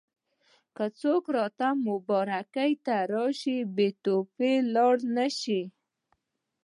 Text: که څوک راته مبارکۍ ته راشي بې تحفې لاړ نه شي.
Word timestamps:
که 0.75 0.85
څوک 0.99 1.23
راته 1.37 1.67
مبارکۍ 1.87 2.71
ته 2.85 2.95
راشي 3.13 3.57
بې 3.75 3.89
تحفې 4.03 4.53
لاړ 4.73 4.95
نه 5.15 5.27
شي. 5.39 5.61